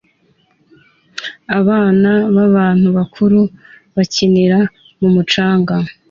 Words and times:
Abana 1.59 2.11
n'abantu 2.33 2.87
bakuru 2.97 3.39
bakinira 3.95 4.59
ku 4.97 5.05
mucanga 5.13 5.75